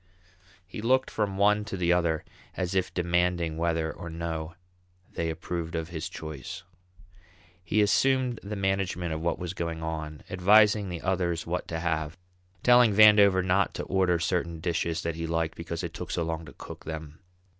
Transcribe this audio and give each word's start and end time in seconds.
He 0.65 0.81
looked 0.81 1.11
from 1.11 1.37
one 1.37 1.63
to 1.65 1.77
the 1.77 1.93
other 1.93 2.25
as 2.57 2.73
if 2.73 2.91
demanding 2.91 3.55
whether 3.55 3.93
or 3.93 4.09
no 4.09 4.55
they 5.13 5.29
approved 5.29 5.75
of 5.75 5.89
his 5.89 6.09
choice. 6.09 6.63
He 7.63 7.83
assumed 7.83 8.39
the 8.41 8.55
management 8.55 9.13
of 9.13 9.21
what 9.21 9.37
was 9.37 9.53
going 9.53 9.83
on, 9.83 10.23
advising 10.27 10.89
the 10.89 11.01
others 11.01 11.45
what 11.45 11.67
to 11.67 11.79
have, 11.79 12.17
telling 12.63 12.95
Vandover 12.95 13.45
not 13.45 13.75
to 13.75 13.83
order 13.83 14.17
certain 14.17 14.59
dishes 14.59 15.03
that 15.03 15.13
he 15.13 15.27
liked 15.27 15.55
because 15.55 15.83
it 15.83 15.93
took 15.93 16.09
so 16.09 16.23
long 16.23 16.45
to 16.45 16.53
cook 16.53 16.85
them. 16.85 17.19